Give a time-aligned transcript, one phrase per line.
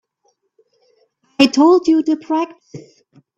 [1.39, 3.03] I told you to practice.